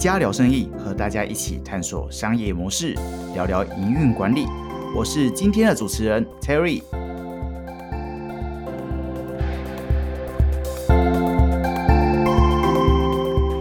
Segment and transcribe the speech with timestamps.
[0.00, 2.96] 家聊生意，和大家一起探索商业模式，
[3.34, 4.46] 聊聊营运管理。
[4.96, 6.80] 我是今天的主持人 Terry。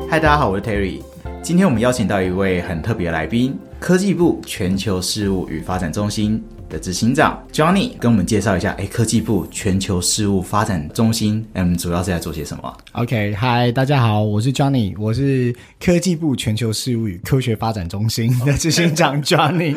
[0.09, 1.02] 嗨，大家好，我是 Terry。
[1.41, 6.41] 今天我们邀请到一位很特别的来宾——科技部全球事务与发展中心。
[6.70, 19.75] 的执行长 Johnny 跟我们介绍一下，哎，科技部全球事务发展中心，嗯，主要是在做些什么？OK，嗨，大家好，我是 Johnny，我是科技部全球事务与科学发展中心的执行长 Johnny。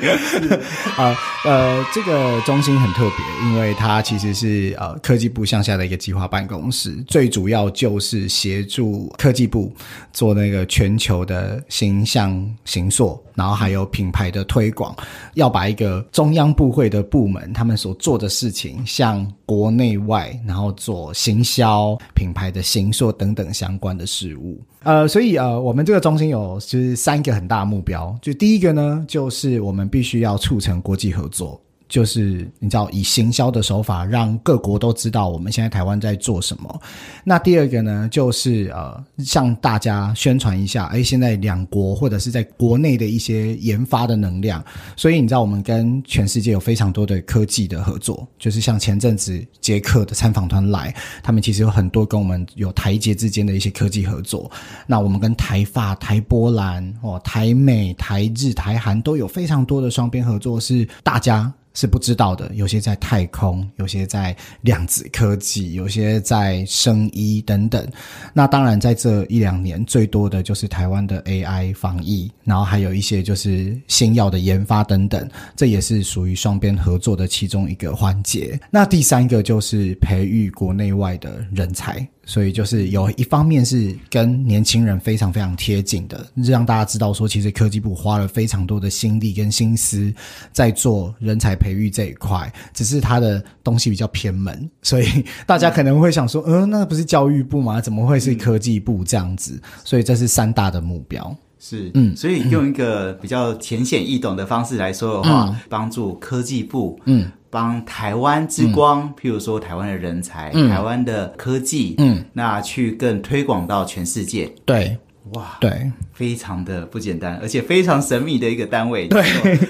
[0.97, 9.75] 啊， 呃，这个中心很特别，因为它其实是呃科技部向下的一个计划办公室，最主要就是协助科技部
[10.13, 13.19] 做那个全球的形象形塑。
[13.35, 14.95] 然后还有品牌的推广，
[15.35, 24.61] 要把一个中央部会的部门他们所做的事情，向国内外，然后做行销、品牌的行塑等等相关的事物。
[24.83, 31.61] 呃，所以呃，我们这个中心有就是三个很大目标，就第一个呢，就是我们必须要促成国际合作。
[31.93, 36.81] 就是你知道，以行销的手法让各国都知道我们现在台湾在做什么。
[37.23, 44.65] 那第二个呢，就是呃，向大家宣传一下，哎，现在两国或者是在国内的一些研发的能量。
[44.97, 54.51] 所以你知道，我们跟全世界有非常多的科技的合作，就是像前阵子捷克的参访团来，他们其实有很多跟我们有台捷之间的一些科技合作。
[54.87, 61.53] 那我们跟台法、台波兰、哦，台美、台日、台韩都有非常多的双边合作，是大家。
[61.75, 67.87] 是不知道的，有些在太空，有些在量子科技，有些在生医等等。
[68.33, 78.59] 那当然，在这一两年，最多的就是台湾的 AI 防疫，然后还有一些就是新药的研发等等，这也是属于双边合作的其中一个环节。
[78.71, 82.07] 那第三个就是培育国内外的人才。
[82.25, 90.13] 所以就是有一方面是跟年轻人非常非常贴近的，让大家知道说，其实科技部花了非常多的心力跟心思
[90.53, 97.81] 在做人才培育这一块，只是它的东西比较偏门，所以大家可能会想说，嗯，那不是教育部吗？
[97.81, 99.61] 怎么会是科技部这样子？
[99.85, 101.37] 所以这是三大的目标。
[101.65, 107.31] 是，嗯，所以用一个比较浅显易懂的方式来说的话，帮助科技部，嗯。
[107.53, 114.51] 帮台湾之光，譬如说台湾的人才、台湾的科技，嗯，那去更推广到全世界。
[114.65, 114.97] 对，
[115.31, 115.91] 哇，对。
[116.13, 119.23] 非常的不简单，而且非常神秘的一个单位，对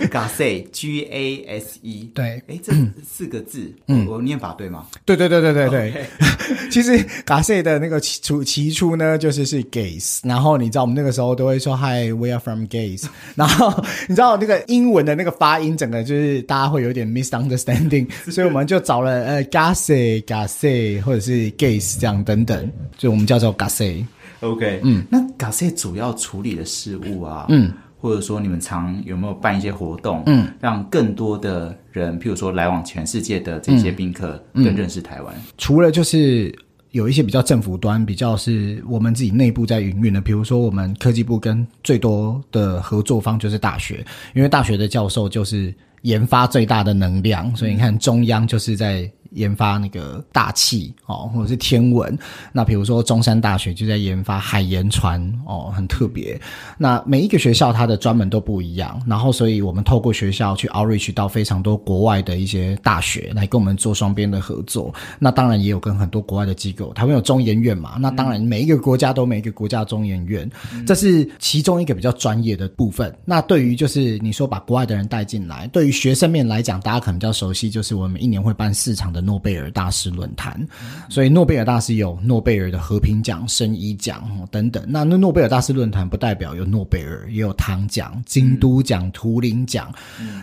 [0.08, 2.72] ，GASE，G A S E，对，哎，这
[3.06, 4.86] 四个字，嗯，我念法对吗？
[5.06, 6.06] 对对对对对对。
[6.70, 13.72] 其实 GASE 的那个起初起初呢，就是是 Gaze，然后你知道我们那个时候都会说 Hi，we are from Gaze， 然后
[14.08, 24.04] 你知道那个英文的那个发音，整个就是大家会有点 misunderstanding，所以我们就找了呃 GASE，GASE 或者是 Gaze 这样等等，就我们叫做 GASE。
[24.42, 35.34] OK，嗯，那 GASE 主要处理的事物啊，嗯，或者说你们常有没有办一些活动，嗯，让更多的人，譬如说来往全世界的这些宾客更认识台湾。
[35.58, 36.52] 除了就是
[36.90, 44.04] 有一些比较政府端，比较是我们自己内部在营运的，比如说我们科技部跟最多的合作方就是大学，
[44.34, 45.72] 因为大学的教授就是
[46.02, 49.08] 研发最大的能量，所以你看中央就是在。
[49.34, 52.16] 研发那个大气哦，或者是天文。
[52.52, 56.40] 那比如说中山大学就在研发海盐船哦，很特别。
[56.76, 59.00] 那每一个学校它的专门都不一样。
[59.06, 64.92] 然后，所以我们透过学校去 outreach 到非常多国外的一些大学来跟我们做双边的合作。
[65.18, 67.96] 那当然也有跟很多国外的机构，台湾有中研院嘛。
[67.98, 70.50] 那当然每一个国家都每一个国家中研院，
[70.86, 73.16] 这是其中一个比较专业的部分。
[73.24, 79.21] 那对于就是你说把国外的人带进来，对于学生面来讲，大家可能比较熟悉，就是我们一年会办四场的。
[79.22, 80.66] 诺贝尔大师论坛，
[81.08, 84.84] 所以诺贝尔大师有诺贝尔的和平奖、生医奖等等。
[84.86, 89.92] 那那诺贝尔大师论坛不代表有诺贝尔，也有唐奖、京都奖、图灵奖。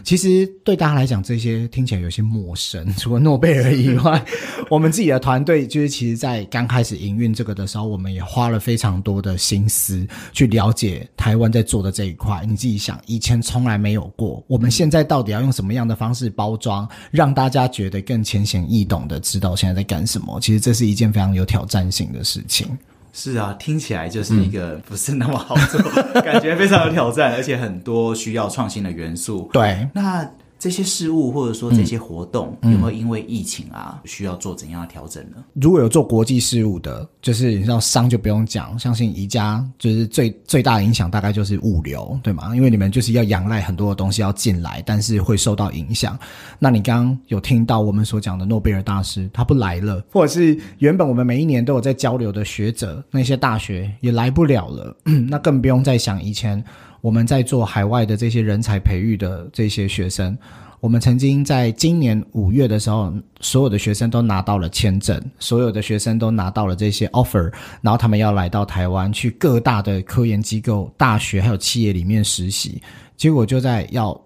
[0.04, 2.92] 其实对大家来讲，这些听起来有些陌生。
[2.96, 4.24] 除了诺贝尔以外，
[4.70, 12.46] 我们自己的团队就是其实，在刚开始营运这个的时候，我们也花了非常多的心思去了解台湾在做的这一块。
[12.48, 18.69] 你自己想，以前从来没有过，我们现在到底要用什么样的方式包装，让大家觉得更浅显？
[18.70, 22.68] 易懂的知道现在在干什么，其实这是一件非常有挑战性的事情。
[23.12, 25.82] 是啊，听起来就是一个不是那么好做，
[26.22, 29.50] 感觉非常有挑战，而且很多需要创新的元素。
[29.52, 30.24] 对，那
[30.60, 35.38] 这些事物或者说这些活动、有没有因为疫情啊需要做怎样的调整呢？
[35.54, 42.54] 如果有做国际事务的，就是你知道商就不用讲，相信宜家就是最最大的影响大概就是物流，对吗？
[42.54, 46.20] 因为你们就是要仰赖很多的东西要进来，但是会受到影响。
[46.60, 54.94] 那你刚刚有听到我们所讲的诺贝尔大师他不来了，或者是原本我们每一年都有在交流的学者，那些大学也来不了了，
[55.30, 56.62] 那更不用再想以前。
[57.02, 60.38] 我们在做海外的这些人才培育的这些学生，
[60.82, 67.52] 我们曾经在今年五月的时候，所有的学生都拿到了签证，所有的学生都拿到了这些 offer，
[67.82, 72.82] 然后他们要来到台湾，去各大的科研机构、大学还有企业里面实习。
[73.16, 74.20] 结果就在要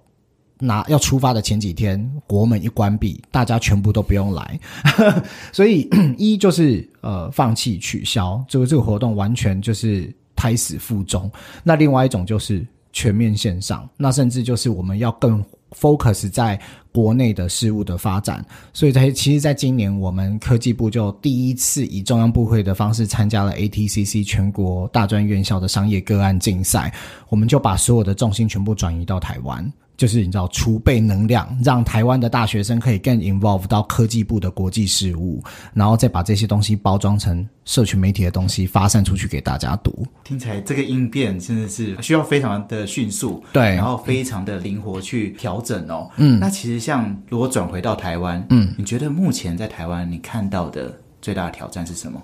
[0.59, 4.59] 拿要出发的前几天，国门一关闭，大家全部都不用来，
[5.53, 5.87] 所以
[6.17, 10.11] 一就是呃放弃取消，这个这个活动完全就是。
[10.43, 11.31] 胎死腹中。
[11.63, 15.41] 那另外一种就是全面线上，那甚至就是我们要更
[15.71, 16.59] focus 在
[16.91, 18.45] 国内的事物的发展。
[18.73, 26.93] 所以在其实，在今年我们科技部就第一次以中央部会的方式参加了 ATCC 全国大专院校的商业个案竞赛，
[27.29, 29.71] 我们就把所有的重心全部转移到台湾。
[29.95, 35.41] 就是你知道储备能量，让台湾的大学生可以更 involve 到科技部的国际事务，
[35.73, 40.05] 然后再把这些东西包装成社群媒体的东西发散出去给大家读。
[40.23, 46.09] 听起来这个应变真的是需要非常的迅速，对，然后非常的灵活去调整哦。
[46.17, 50.91] 嗯，那其实像如果转回到台湾，嗯，你觉得目前在台湾你看到的
[51.21, 52.21] 最大的挑战是什么？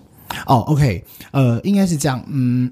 [0.48, 2.72] 哦，OK，呃，应该是这样，嗯。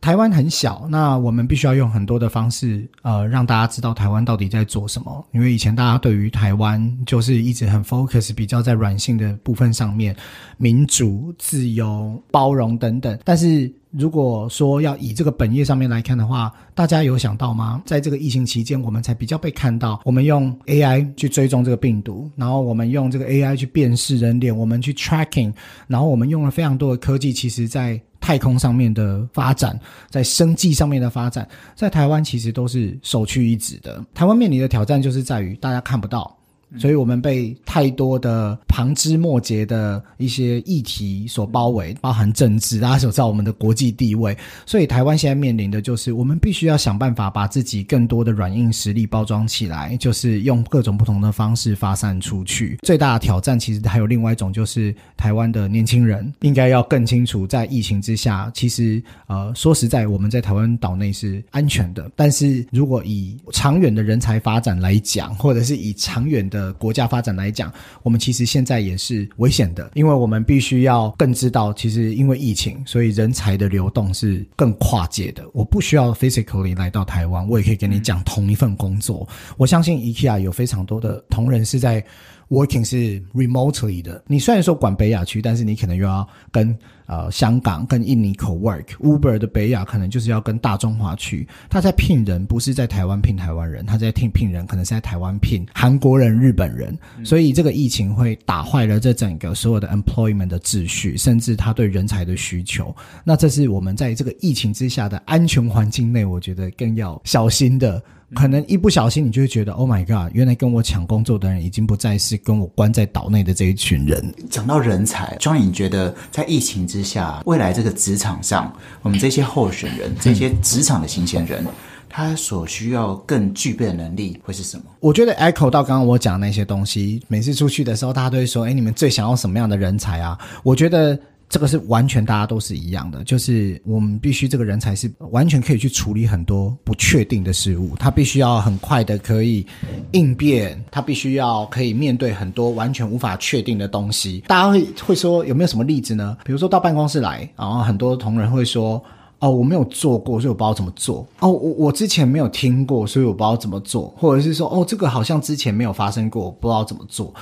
[0.00, 5.24] 台湾很小，那我们必须要用很多的方式，呃，让大家知道台湾到底在做什么。
[5.32, 10.16] 因为以前大家对于台湾就是一直很 focus，比较在软性的部分上面，
[10.56, 13.18] 民主、自由、包容等等。
[13.24, 17.82] 但是如果说要以这个本业上面来看的话，大家有想到吗？
[17.84, 20.00] 在这个疫情期间，我们才比较被看到。
[20.04, 25.52] 我们用 AI 去追踪这个病毒，然后我们用这个 AI 去辨识人脸，我们去 tracking，
[25.86, 28.00] 然后我们用了非常多的科技，其实在。
[28.20, 29.78] 太空上面的发展，
[30.10, 34.04] 在生计上面的发展，在台湾其实都是首屈一指的。
[34.14, 36.37] 台湾面临的挑战就是在于大家看不到。
[36.76, 44.36] 所以我们被太多的旁枝末节的一些议题所包围，包含政治，大家所知道我们的国际地位。
[44.66, 52.78] 所以台湾现在面临的就是，我们必须要想办法把自己更多的软硬实力包装起来，就是用各种不同的方式发散出去。
[52.82, 62.10] 最大的挑战其实还有另外一种，就是台湾的年轻人应该要更清楚，在疫情之下，其实呃说实在，我们在台湾岛内是安全的。
[62.14, 67.72] 但是如果以长远的人才发展来讲，或者是以长远的的国家发展来讲，
[68.02, 75.44] 我们其实现在也是危险的，因为我们必须要更知道，其实因为疫情，所以人才的流动是更跨界的。
[75.52, 79.28] 我不需要 physically 来到台湾，我也可以跟你讲同一份工作。
[79.56, 82.04] 我相信 IKEA 有非常多的同仁是在。
[82.48, 86.74] Working 是 remotely 的，你虽然说管北亚区，但是你可能又要跟
[87.04, 88.86] 呃香港、跟印尼 co work。
[89.00, 96.98] Uber 的北亚可能就是要跟大中华区，他在聘人不是在台湾聘台湾人，他在聘聘人可能是在台湾聘韩国人、日本人。
[97.22, 102.96] 所以这个疫情会打坏了这整个所有的 employment 的秩序，甚至他对人才的需求。
[103.24, 108.02] 那这是我们在这个疫情之下的安全环境内，我觉得更要小心的。
[108.34, 110.30] 可能一不小心，你就会觉得，Oh my God！
[110.34, 114.34] 原来跟我抢工作的人已经不再是跟我关在岛内的这一群人。
[114.50, 118.70] 讲到人才，庄颖觉得在疫情之下，未来这个职场上，
[119.00, 121.64] 我们这些候选人、这些职场的新鲜人，
[122.06, 124.84] 他所需要更具备的能力会是什么？
[125.00, 131.18] 我觉得 echo 到刚刚我讲那些东西，每次出去的时候，大家都会说：“哎，你们最想要什么样的人才啊？”我觉得。
[131.48, 139.66] 这个是完全大家都是一样的，就是我们必须这个人才是完全可以去处理很多不确定的事物，他必须要很快的可以
[140.12, 144.44] 应变，他必须要可以面对很多完全无法确定的东西。
[144.46, 146.36] 大家会会说有没有什么例子呢？
[146.44, 149.02] 比如说到办公室来，然后很多同仁会说
[149.40, 157.32] ：“哦，我没有做过，所以我不知道怎么做。”哦，我我之前没有听过，所以我不知道怎么做，或者是说：“哦，这个好像之前没有发生过，不知道怎么做。”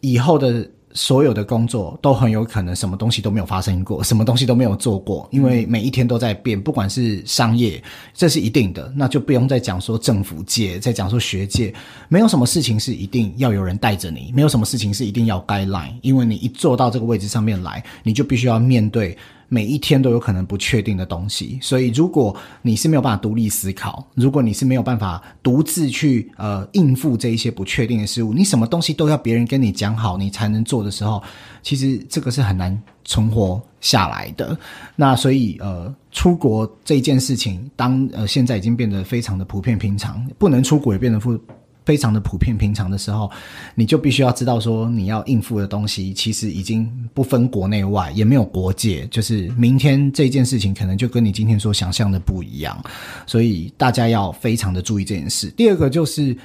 [0.00, 0.66] 以后的。
[0.92, 7.82] 所有的工作都很有可能什么东西都没有发生过，什么东西都没有做过，因为每一天都在变，不管是商业，
[8.12, 11.72] 这是一定的，那就不用再讲说政府界，再讲说学界，
[12.08, 19.16] 没有什么事情是一定要有人带着你，没有什么事情是一定要 guideline，因为你一坐到这个位置上面来，你就必须要面对。
[19.52, 31.20] 每一天都有可能不确定的东西，所以如果你是没有办法独立思考，如果你是没有办法独自去呃应付这一些不确定的事物，你什么东西都要别人跟你讲好，你才能做的时候，
[31.62, 34.56] 其实这个是很难存活下来的。
[34.94, 41.36] 那所以呃，出国这件事情，当呃现在已经变得非常的普遍平常，不能出国也变得不
[41.84, 43.30] 非常的普遍平常的时候，
[43.74, 52.80] 你就必须要知道说，你要应付的东西其实已经不分国内外，也没有国界，就是明天这件事情可能就跟你今天所想象的不一样，
[53.26, 55.48] 所以大家要非常的注意这件事。
[55.50, 56.36] 第二个就是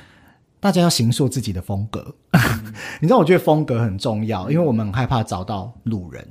[0.60, 2.15] 大家要形塑自己的风格，
[3.01, 6.25] 你知道，我觉得风格很重要，因为我们很害怕找到路人。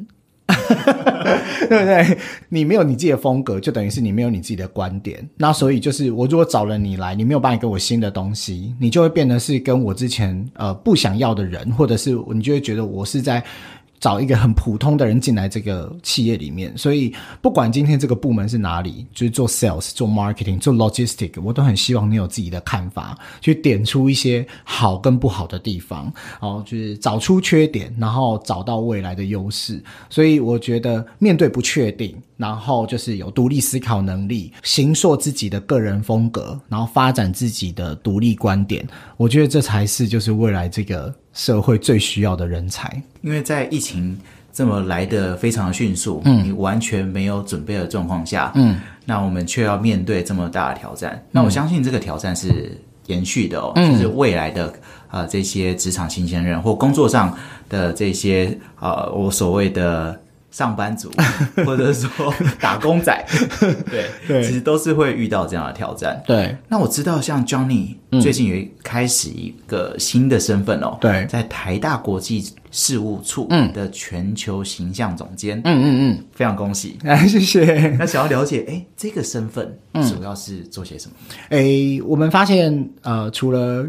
[1.69, 2.19] 对不对？
[2.49, 5.29] 你没有你自己的风格，就等于是你没有你自己的观点。
[5.37, 13.43] 那所以就是，我如果找了你来，你没有办法给我新的东西，你就会变得是跟我之前呃不想要的人，或者是你就会觉得我是在。
[14.05, 29.83] 找一个很普通的人进来这个企业里面，所以不管今天这个部门是哪里，就是做 sales、做 marketing、做 logistic，我都很希望你有自己的看法，去点出一些好跟不好的地方，然后，就是找出缺点，然后找到未来的优势。
[30.11, 41.15] 所以我觉得面对不确定，然后就是有独立思考能力，形塑自己的个人风格，然后发展自己的独立观点，我觉得这才是就是未来这个。
[41.35, 44.19] 社会最需要的人才，因为在疫情
[44.53, 54.73] 这么来的非常迅速，嗯，你完全没有准备的状况下，嗯，那我们却要面对这么大的挑战，那我相信这个挑战是延续的哦，就是未来的
[55.11, 57.37] 呃这些职场新鲜人或工作上
[57.69, 60.19] 的这些呃我所谓的。
[60.55, 61.11] 上班族，
[61.67, 63.27] 或者说 打工仔，
[63.91, 66.23] 对对，其实都是会遇到这样的挑战。
[66.25, 75.61] 对，那我知道像 Johnny 最近也开始一个新的身份哦，对，在台大国际事务处的全球形象总监。
[75.65, 76.97] 嗯嗯嗯，非常恭喜，
[77.29, 77.89] 谢谢。
[77.99, 79.77] 那想要了解，哎，这个身份
[80.09, 81.17] 主要是做些什么？
[81.51, 83.85] 哎，我们发现，呃，除了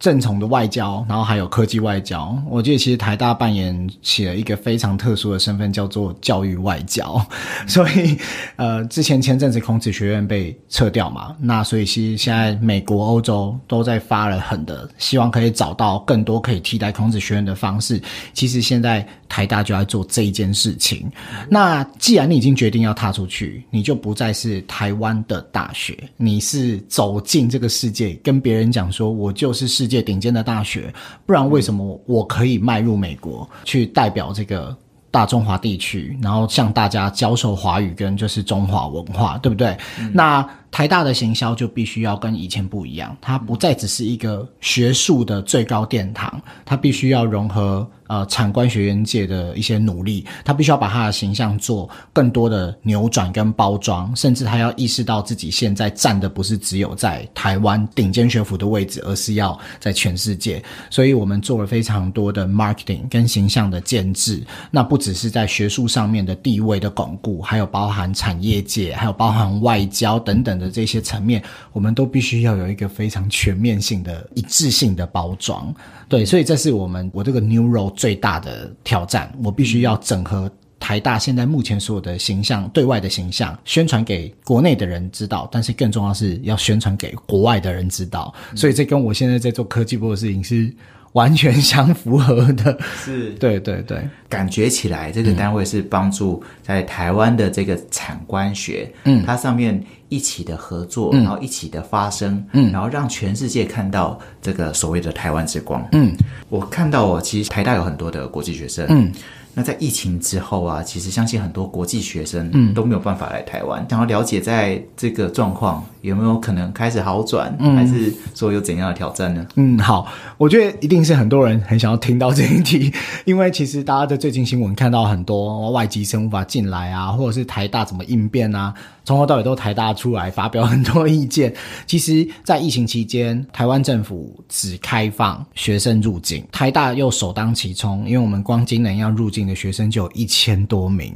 [0.00, 2.34] 正统的外交，然后还有科技外交。
[2.48, 7.20] 我记得其实台大扮演起了一个非常特殊的身份，叫做教育外交。
[7.68, 8.16] 所以，
[8.56, 18.00] 呃，之前前阵子孔子学院被撤掉嘛，那所以其实现在美国、欧洲都在发了狠的，希望可以找到更多可以替代孔子学院的方式。
[18.32, 21.06] 其实现在台大就在做这一件事情。
[21.46, 29.89] 那既然你已经决定要踏出去，你就不再是台湾的大学，你是走进这个世界，跟别人讲说，我就是世。
[29.90, 30.94] 界顶尖的大学，
[31.26, 34.74] 不然为什么我可以迈入美国去代表这个
[35.10, 39.76] 大中华地区，然后向大家教授华语跟就是中华文化，对不对？
[40.12, 47.88] 那台大的行销就必须要跟以前不一样，它不再只是一个学术的最高殿堂，它必须要融合。
[48.10, 60.60] 呃，产官学院界的一些努力，它必须要把它的形象做更多的扭转跟包装，甚至他要意识到自己现在站的不是只有在台湾顶尖学府的位置，而是要在全世界。
[60.90, 75.74] 所以我们做了非常多的 marketing 跟形象的建制，那不只是在学术上面的地位的巩固，还有包含产业界，还有包含外交等等的这些层面，我们都必须要有一个非常全面性的一致性的包装。
[76.08, 88.32] 对，所以这是我们我这个 new role 最大的挑战，我必须要整合台大现在目前所有的形象，对外的形象宣传给国内的人知道，但是更重要是要宣传给国外的人知道。
[88.54, 90.72] 所以这跟我现在在做科技部的事情是
[91.12, 92.78] 完全相符合的。
[93.04, 99.82] 是，对对对，感觉起来这个单位是帮助在台湾的这个产官学，嗯，它上面。
[100.10, 105.86] 一起的合作，然后一起的发声，嗯，然后让全世界看到这个所谓的台湾之光。
[105.92, 106.12] 嗯，
[106.48, 108.84] 我看到我，其实台大有很多的国际学生。
[108.88, 109.12] 嗯。
[109.54, 113.84] 那在疫情之后啊，其实相信很多国际学生嗯都没有办法来台湾。
[113.90, 119.44] 想要了解在这个状况有没有可能开始好转，嗯还是说有怎样的挑战呢？
[119.56, 120.06] 嗯，好，
[120.38, 122.92] 我觉得一定是很多人很想要听到这一题，
[123.26, 128.72] 因为其实大家在最近新闻看到很多外籍生无法进来啊，或者是台大怎么应变啊，
[129.04, 131.52] 从头到尾都台大出来发表很多意见。
[131.86, 139.40] 其实，在疫情期间，台湾政府只开放学生入境，台大又首当其冲，因为我们光今年要入境。
[139.40, 141.12] 的学生就有一千多名，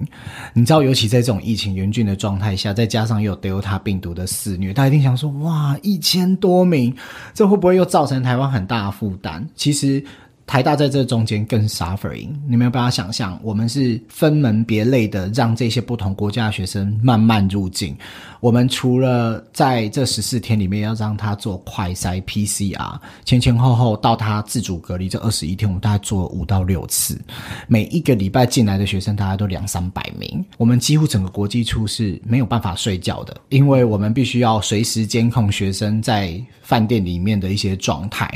[0.54, 6.96] 你知道，尤其在这种疫情严峻的状态下，再加上又有 Delta 病毒的肆虐，大家一定想说：哇，一千多名，
[7.34, 9.46] 这会不会又造成台湾很大的负担？
[9.54, 10.02] 其实。
[10.46, 17.96] 台大在这中间更 suffering，你没有办法想象，我们是分门别类的让这些不同国家的学生慢慢入境。
[18.40, 27.18] 我们除了在这十四天里面要让他做快筛 PCR，前前后后到他自主隔离这二十一天，我们大概做了五到六次。
[27.66, 36.38] 每一个礼拜进来的学生大概都两三百名，我们几乎整个国际处是没有办法睡觉的，因为我们必须要随时监控学生在。
[36.64, 38.28] 饭店里面的一些状态。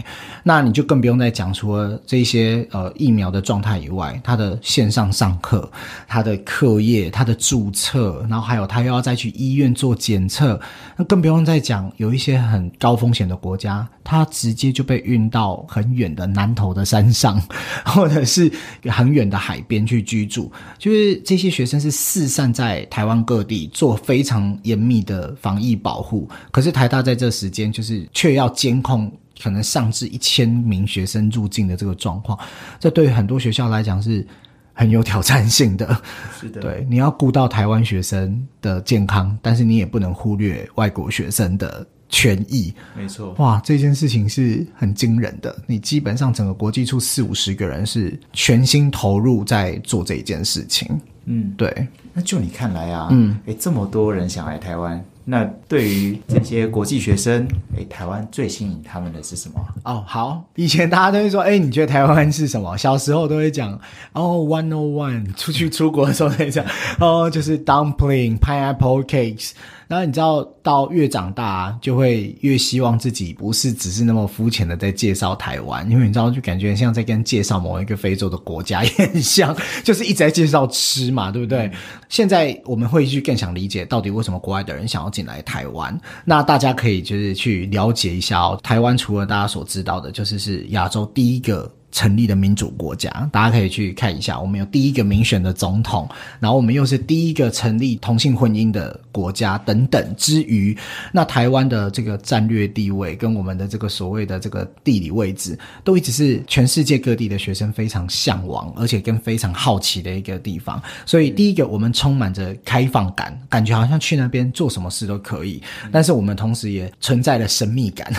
[0.45, 5.69] 那你就更不用再讲，除了这些呃疫苗的状态以外，他的线上上课、
[6.07, 10.61] 他的课业、他的注册，然后还有他又要再去医院做检测，
[10.97, 17.43] 那更不用再讲，有一些很高风险的国家，他直接就被运到很远的南头的山上，
[17.85, 18.51] 或者是
[18.85, 29.13] 很远的海边去居住，就是这些学生是四散在台湾各地做非常严密的防疫保护，可是台大在这时间就是却要监控。
[29.41, 32.37] 可能上至一千名学生入境的这个状况，
[32.81, 34.27] 这对于很多学校来讲是
[34.73, 35.97] 很有挑战性的。
[36.41, 42.75] 是的，对，你要顾到台湾学生的健康，但是你也不能忽略外国学生的权益。
[42.97, 45.57] 没错，哇，这件事情是很惊人的。
[45.69, 51.01] 你基本上整个国际处四五十个人是全心投入在做这一件事情。
[51.27, 55.01] 嗯，对，那就你看来啊，嗯，诶，这么多人想来台湾。
[55.31, 59.61] 那对于这些国际学生，哎，台湾最吸引他们的是什么？
[59.85, 62.75] 哦，好，以前大家都会说，哎，你觉得台湾是什么？
[62.79, 63.79] 小时候都会讲，
[64.15, 66.65] 哦，one o one，出去出国的时候会讲，
[66.99, 69.51] 哦，就是 dumpling pineapple cakes。
[69.89, 81.71] 然后你知道，到越长大，就会越希望自己不是只是那么肤浅的在介绍台湾，因为你知道，就感觉像在跟介绍某一个非洲的国家也很像，就是一直在介绍吃嘛，对不对？
[82.11, 85.99] 现在我们会去更想理解，到底为什么国外的人想要进来台湾？
[86.25, 91.71] 那大家可以就是去了解一下哦，台湾除了大家所知道的，就是是亚洲第一个。
[91.91, 94.39] 成立的民主国家，大家可以去看一下。
[94.39, 96.09] 我们有第一个民选的总统，
[96.41, 100.15] 然后我们又是第一个成立同性婚姻的国家等等。
[100.17, 100.77] 之余，
[101.13, 110.83] 那台湾的这个战略地位跟我们的这个所谓的这个地理位置，都一直是全世界各地的学生非常向往，而且跟非常好奇的一个地方。
[111.07, 115.63] 所以，第一个，我们充满着开放感，感觉好像去那边做什么事都可以。
[115.93, 118.13] 但是，我们同时也存在了神秘感，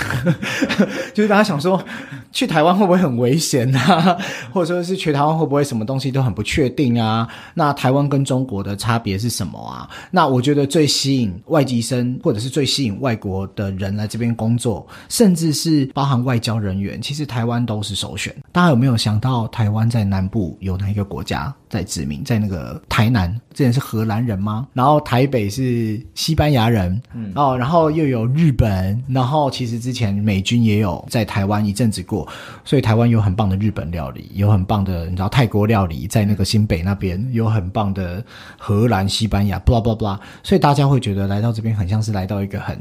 [1.13, 1.83] 就是大家想说，
[2.31, 3.58] 去台湾会不会很危险？
[3.75, 4.17] 啊，
[4.53, 7.27] 或者说是去台湾会不会什么东西都很不确定啊？
[7.53, 9.89] 那台湾跟中国的差别是什么啊？
[10.11, 18.35] 那我觉得最吸引外籍生，或者是最吸引外国的人来这边工作，甚至是包含外交人员，其实台湾都是首选。
[18.51, 22.23] 大家有没有想到，台湾在南部有哪一个国家在殖民？
[22.23, 24.67] 在那个台南，之前是荷兰人吗？
[24.73, 32.25] 然后台北是西班牙人，嗯哦，然后又有日本，然后其实之前美军也有在台湾一阵子过，
[32.63, 33.49] 所以台湾有很棒。
[33.49, 38.23] 的日本料理有很棒的，你知道泰国料理在那个新北那边有很棒的
[38.59, 42.79] 荷兰、西班牙，blah blah blah，所以大家会觉得来到这边很像是来到一个很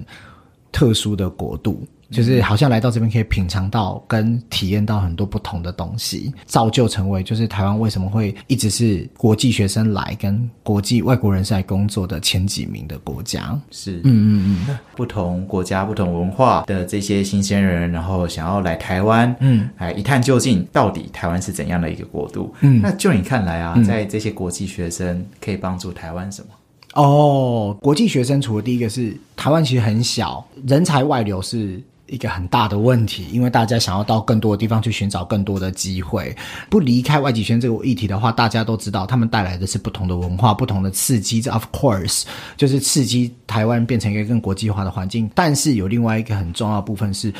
[0.70, 1.86] 特殊的国度。
[2.10, 13.60] 就是好像来到这边可以品尝到跟体验到很多不同的东西，造就成为就是台湾为什么会一直是国际学生来跟国际外国人士来工作的前几名的国家。
[13.70, 22.54] 是，嗯嗯嗯，不同国家、不同文化的这些新鲜人，然后想要来台湾，嗯，来一探究竟，到底台湾是怎样的一个国度？
[22.60, 26.48] 嗯，那就你看来啊，在这些国际学生可以帮助台湾什么？
[26.94, 31.78] 哦，国际学生除了第一个是台湾其实很小，人才外流是。
[32.08, 36.34] 一个很大的问题，因为大家想要到更多的地方去寻找更多的机会，
[36.68, 41.40] 不离开外籍圈这个议题的话，大家都知道，他们带来的是不同的文化、不同的刺激。
[41.40, 42.24] 这 of course
[42.56, 45.30] 就是刺激台湾变成一个更国际化的环境。
[45.34, 47.32] 但是有另外一个很重要部分是。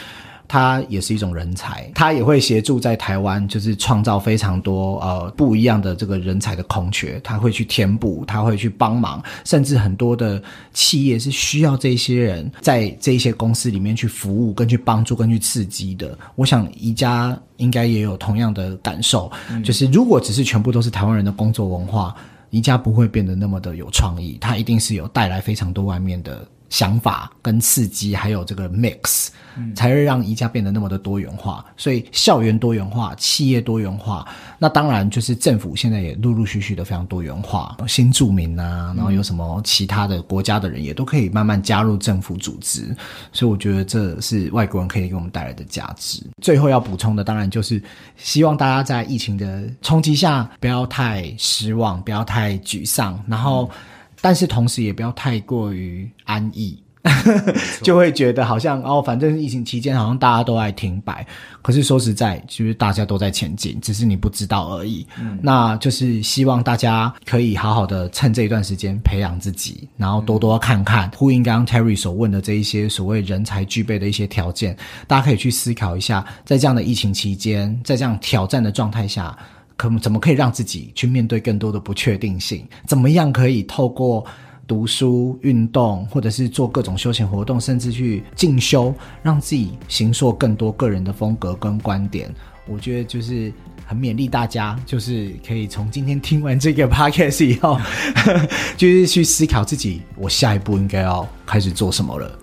[0.49, 16.19] 他也是一种人才，他也会协助在台湾，就是创造非常多呃不一样的这个人才的空缺，他会去填补，他会去帮忙，甚至很多的企业是需要这些人在这一些公司里面去服务、跟去帮助、跟去刺激的。
[16.35, 19.31] 我想宜家应该也有同样的感受，
[19.63, 22.15] 就是如果只是全部都是台湾人的工作文化，
[22.49, 26.49] 宜家不会变得那么的有创意，它一定是有带来非常多外面的。
[26.71, 29.29] 想法跟刺激，还有这个 mix，
[29.75, 31.65] 才会让宜家变得那么的多元化。
[31.77, 34.27] 所以校园多元化，企业多元化，
[34.59, 37.77] 那当然就是政府现在也陆陆续续的非常多元化。
[37.87, 42.95] 新住民啊，然后有什么其他的国家的人也都可以慢慢加入政府组织。
[43.33, 46.23] 所以我觉得这是外国人可以给我们带来的价值。
[46.43, 47.83] 最后要补充的，当然就是
[48.17, 53.71] 希望大家在疫情的冲击下不要太失望，不要太沮丧，然后。
[54.21, 56.83] 但是同时也不要太过于安逸，
[57.83, 61.27] 就会觉得好像哦，反正疫情期间好像大家都在停摆。
[61.63, 65.07] 可是说实在，就是大家都在前进，只是你不知道而已。
[65.21, 71.11] 嗯，那就是希望大家可以好好的趁这一段时间培养自己，然后多多看看。
[71.17, 74.77] 呼应刚刚 Terry 所问的这一些所谓人才具备的一些条件，
[75.07, 79.37] 大家可以去思考一下，在这样的疫情期间，在这样挑战的状态下。
[79.79, 82.67] 可怎么可以让自己去面对更多的不确定性？
[82.87, 84.23] 怎么样可以透过
[84.67, 92.29] 读书、运动，或者是做各种休闲活动，甚至去进修，让自己形塑更多个人的风格跟观点。
[92.67, 93.51] 我觉得就是
[93.87, 97.81] 很勉励大家，就是可以从今天听完这个 podcast 以后，
[98.77, 102.39] 就是去思考自己，我下一步应该要开始做什么了。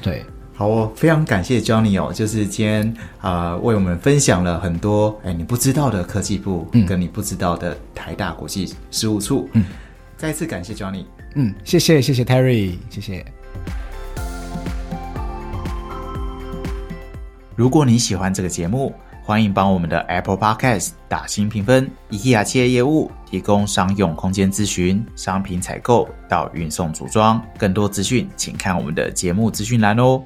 [0.00, 0.24] 对，
[0.58, 9.46] 好哦，非常感谢 Johnny 哦，就是今天啊、呃为我们分享了很多哎你不知道的科技部，跟你不知道的台大国际事务处。
[9.52, 9.62] 嗯，
[10.16, 11.04] 再次感谢 Johnny。
[11.34, 13.22] 嗯，谢谢谢谢 Terry，谢谢。
[17.54, 21.90] 如果你喜欢这个节目，欢迎帮我们的 Apple Podcast 打新评分。
[22.10, 30.22] IKEA 企业业务提供商用空间咨询、商品采购到运送组装，更多资讯请看我们的节目资讯栏哦。